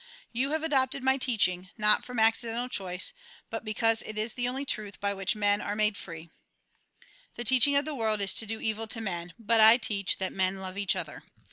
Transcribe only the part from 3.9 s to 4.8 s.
it is the only